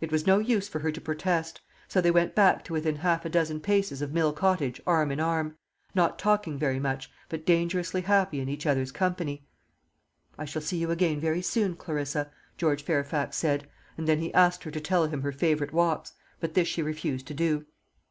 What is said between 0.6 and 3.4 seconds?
for her to protest; so they went back to within half a